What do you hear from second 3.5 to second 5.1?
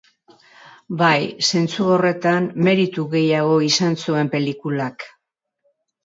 izan zuen pelikulak.